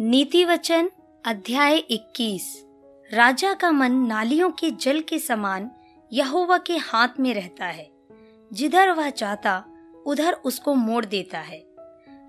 [0.00, 0.90] नीति वचन
[1.26, 2.64] अध्याय 21
[3.12, 5.70] राजा का मन नालियों के जल के समान
[6.12, 7.90] यहोवा के हाथ में रहता है।
[8.52, 9.64] जिधर वह चाहता,
[10.06, 11.66] उधर उसको मोड़ देता है।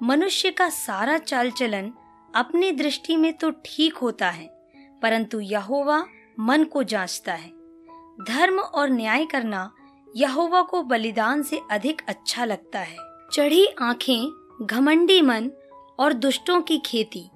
[0.03, 1.91] मनुष्य का सारा चाल चलन
[2.35, 4.47] अपनी दृष्टि में तो ठीक होता है,
[5.01, 6.05] परंतु यहोवा
[6.39, 7.49] मन को जांचता है।
[8.27, 9.71] धर्म और न्याय करना
[10.15, 12.97] यहोवा को बलिदान से अधिक अच्छा लगता है।
[13.33, 15.51] चढ़ी आँखें, घमंडी मन
[15.99, 17.29] और दुष्टों की खेती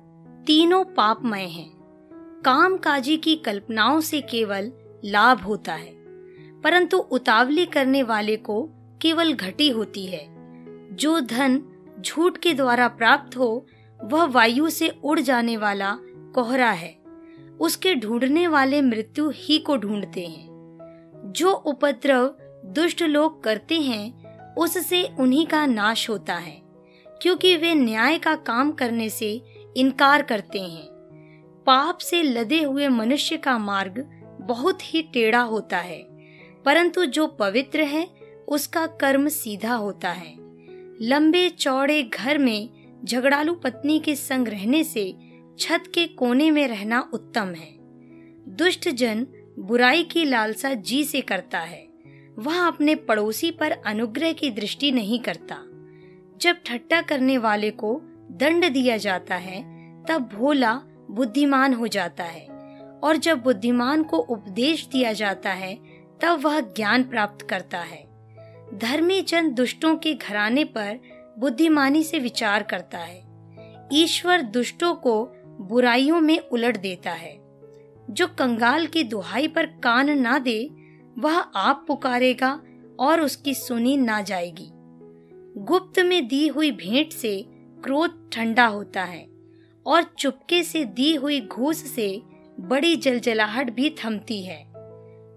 [0.47, 1.69] तीनों पापमय हैं।
[2.45, 4.71] काम काजी की कल्पनाओं से केवल
[5.05, 5.91] लाभ होता है,
[6.61, 8.61] परंतु उतावली करने वाले को
[9.01, 10.25] केवल घटी होती है।
[10.95, 11.61] जो धन
[12.01, 13.65] झूठ के द्वारा प्राप्त हो,
[13.99, 15.97] वह वायु से उड़ जाने वाला
[16.35, 16.97] कोहरा है।
[17.59, 22.25] उसके ढूँढने वाले मृत्यु ही को ढूंढते हैं। जो उपद्रव
[22.65, 26.61] दुष्ट लोग करते हैं, उससे उन्हीं का नाश होता है,
[27.21, 29.41] क्योंकि वे न्याय का काम करने से
[29.75, 30.87] इनकार करते हैं।
[31.67, 33.99] पाप से लदे हुए मनुष्य का मार्ग
[34.41, 36.01] बहुत ही टेढ़ा होता है,
[36.65, 38.07] परंतु जो पवित्र है,
[38.47, 40.33] उसका कर्म सीधा होता है।
[41.01, 42.69] लंबे चौड़े घर में
[43.05, 45.13] झगड़ालू पत्नी के संग रहने से
[45.59, 47.71] छत के कोने में रहना उत्तम है।
[48.55, 49.25] दुष्ट जन
[49.59, 51.87] बुराई की लालसा जी से करता है,
[52.39, 55.57] वह अपने पड़ोसी पर अनुग्रह की दृष्टि नहीं करता।
[56.41, 57.95] जब ठट्टा करने वाले को
[58.31, 59.61] दंड दिया जाता है,
[60.03, 62.47] तब भोला बुद्धिमान हो जाता है।
[63.03, 65.79] और जब बुद्धिमान को उपदेश दिया जाता है,
[66.21, 68.09] तब वह ज्ञान प्राप्त करता है।
[68.77, 70.99] धर्मी जन दुष्टों के घराने पर
[71.39, 73.23] बुद्धिमानी से विचार करता है।
[73.93, 77.39] ईश्वर दुष्टों को बुराइयों में उलट देता है।
[78.09, 80.69] जो कंगाल की दुहाई पर कान ना दे,
[81.19, 82.61] वह आप पुकारेगा
[82.99, 84.69] और उसकी सुनी ना जाएगी।
[85.57, 87.45] गुप्त में दी हुई भेंट से
[87.83, 89.27] क्रोध ठंडा होता है
[89.85, 92.21] और चुपके से दी हुई घूस से
[92.59, 94.65] बड़ी जलजलाहट भी थमती है।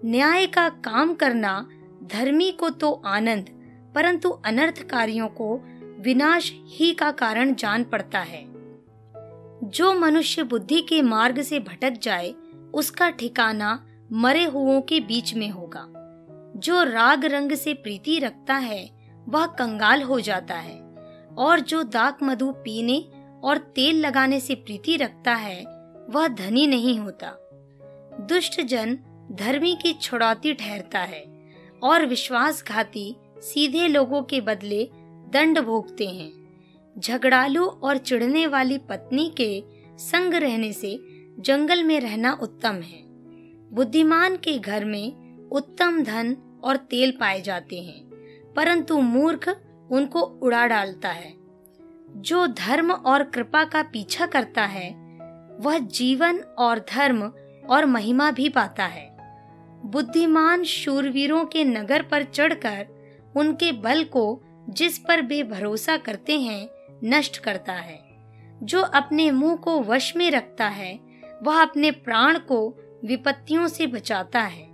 [0.05, 1.69] न्याय का काम करना
[2.03, 3.51] धर्मी को तो आनंद,
[3.95, 5.57] परंतु अनर्थकारियों को
[6.01, 8.45] विनाश ही का कारण जान पड़ता है।
[9.65, 12.35] जो मनुष्य बुद्धि के मार्ग से भटक जाए,
[12.75, 15.87] उसका ठिकाना मरे हुओं के बीच में होगा।
[16.57, 18.91] जो राग रंग से प्रीति रखता है,
[19.29, 20.92] वह कंगाल हो जाता है।
[21.39, 22.99] और जो दाक मधु पीने
[23.45, 25.63] और तेल लगाने से प्रीति रखता है,
[26.11, 27.31] वह धनी नहीं होता।
[28.29, 28.99] दुष्ट जन
[29.33, 31.25] धर्मी की छुड़ौती ठहरता है
[31.83, 34.85] और विश्वासघाती सीधे लोगों के बदले
[35.33, 36.33] दंड भोगते हैं।
[36.97, 39.63] झगड़ालू और चिढ़ने वाली पत्नी के
[39.99, 40.99] संग रहने से
[41.39, 43.01] जंगल में रहना उत्तम है।
[43.73, 48.01] बुद्धिमान के घर में उत्तम धन और तेल पाए जाते हैं,
[48.57, 49.49] परंतु मूर्ख
[49.93, 51.35] उनको उड़ा डालता है।
[52.11, 54.91] जो धर्म और कृपा का पीछा करता है,
[55.61, 57.33] वह जीवन और धर्म
[57.71, 59.17] और महिमा भी पाता है।
[59.85, 62.87] बुद्धिमान शूरवीरों के नगर पर चढ़कर
[63.37, 66.69] उनके बल को जिस पर वे भरोसा करते हैं,
[67.05, 68.03] नष्ट करता है।
[68.63, 71.01] जो अपने मुँह को वश में रखता है,
[71.43, 74.69] वह अपने प्राण को विपत्तियों से बचाता है।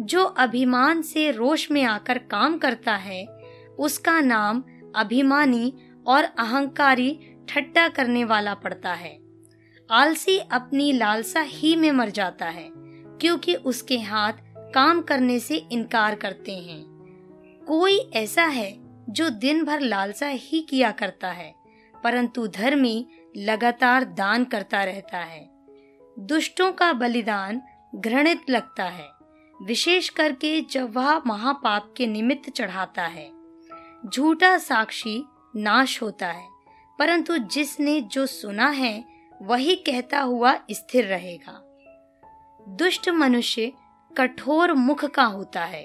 [0.00, 3.37] जो अभिमान से रोष में आकर काम करता है
[3.78, 4.62] उसका नाम
[4.96, 5.72] अभिमानी
[6.06, 7.18] और अहंकारी
[7.48, 9.18] ठट्टा करने वाला पड़ता है।
[9.90, 12.68] आलसी अपनी लालसा ही में मर जाता है,
[13.20, 14.32] क्योंकि उसके हाथ
[14.74, 16.82] काम करने से इनकार करते हैं।
[17.68, 18.72] कोई ऐसा है
[19.10, 21.52] जो दिन भर लालसा ही किया करता है,
[21.94, 23.06] परंतु धर्मी
[23.36, 25.48] लगातार दान करता रहता है।
[26.16, 27.62] दुष्टों का बलिदान
[27.94, 29.08] घृणित लगता है,
[29.60, 33.37] विशेष करके जब वह महापाप के निमित्त चढ़ाता है।
[34.06, 35.22] झूठा साक्षी
[35.56, 36.46] नाश होता है,
[36.98, 39.04] परंतु जिसने जो सुना है,
[39.42, 41.60] वही कहता हुआ स्थिर रहेगा।
[42.68, 43.72] दुष्ट मनुष्य
[44.16, 45.84] कठोर मुख का होता है,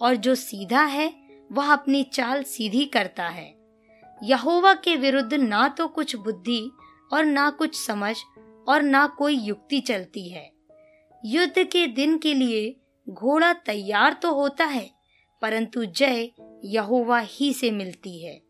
[0.00, 1.12] और जो सीधा है,
[1.52, 3.54] वह अपनी चाल सीधी करता है।
[4.22, 6.70] यहोवा के विरुद्ध ना तो कुछ बुद्धि,
[7.12, 8.14] और ना कुछ समझ,
[8.68, 10.50] और ना कोई युक्ति चलती है।
[11.24, 12.76] युद्ध के दिन के लिए
[13.06, 14.90] घोड़ा तैयार तो होता है,
[15.42, 16.30] परंतु जय
[16.64, 18.47] यहोवा ही से मिलती है।